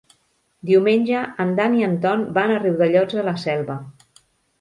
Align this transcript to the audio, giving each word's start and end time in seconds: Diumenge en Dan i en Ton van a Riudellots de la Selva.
Diumenge 0.69 1.19
en 1.43 1.51
Dan 1.59 1.75
i 1.79 1.85
en 1.87 1.93
Ton 2.05 2.23
van 2.37 2.53
a 2.53 2.57
Riudellots 2.63 3.19
de 3.19 3.27
la 3.29 3.35
Selva. 3.43 3.77